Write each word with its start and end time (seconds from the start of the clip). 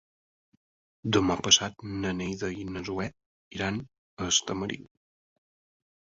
Demà 1.17 1.33
passat 1.47 1.83
na 2.05 2.13
Neida 2.21 2.49
i 2.61 2.65
na 2.69 2.81
Zoè 2.87 3.05
iran 3.57 3.77
a 4.23 4.31
Estamariu. 4.33 4.89